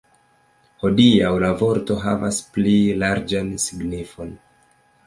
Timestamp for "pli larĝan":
2.57-3.57